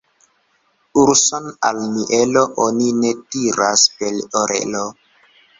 [1.01, 4.83] Urson al mielo oni ne tiras per orelo.